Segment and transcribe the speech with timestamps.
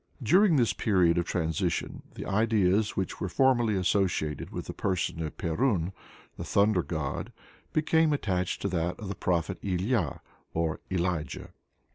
[0.23, 5.37] During this period of transition the ideas which were formerly associated with the person of
[5.37, 5.93] Perun,
[6.37, 7.31] the thunder god,
[7.71, 10.21] became attached to that of the Prophet Ilya
[10.55, 11.51] or Elijah.